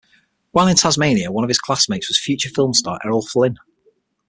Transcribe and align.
While 0.49 0.65
in 0.67 0.75
Tasmania 0.77 1.31
one 1.31 1.43
of 1.43 1.47
his 1.47 1.59
classmates 1.59 2.07
was 2.09 2.19
future 2.19 2.49
film 2.49 2.73
star 2.73 2.99
Errol 3.05 3.21
Flynn. 3.21 3.59